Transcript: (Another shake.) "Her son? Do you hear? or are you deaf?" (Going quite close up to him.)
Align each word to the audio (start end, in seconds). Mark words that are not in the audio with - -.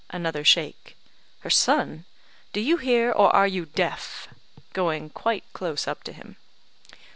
(Another 0.09 0.43
shake.) 0.43 0.97
"Her 1.41 1.51
son? 1.51 2.05
Do 2.53 2.59
you 2.59 2.77
hear? 2.77 3.11
or 3.11 3.29
are 3.35 3.45
you 3.45 3.65
deaf?" 3.67 4.29
(Going 4.73 5.11
quite 5.11 5.43
close 5.53 5.87
up 5.87 6.01
to 6.05 6.11
him.) 6.11 6.37